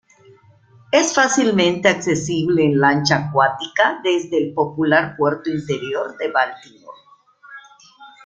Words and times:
Es 0.91 1.13
fácilmente 1.13 1.87
accesible 1.87 2.65
en 2.65 2.79
lancha 2.79 3.27
acuática 3.27 4.01
desde 4.03 4.47
el 4.47 4.53
popular 4.55 5.13
puerto 5.15 5.51
interior 5.51 6.17
de 6.17 6.31
Baltimore. 6.31 6.97